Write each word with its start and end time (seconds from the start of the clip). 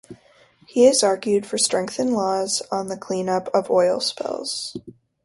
He 0.65 0.85
has 0.85 1.03
argued 1.03 1.45
for 1.45 1.59
strengthened 1.59 2.13
laws 2.15 2.63
on 2.71 2.87
the 2.87 2.97
clean 2.97 3.29
up 3.29 3.49
of 3.53 3.69
oil 3.69 3.99
spills. 3.99 4.75